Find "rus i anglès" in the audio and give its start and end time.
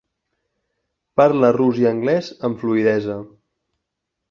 1.59-2.33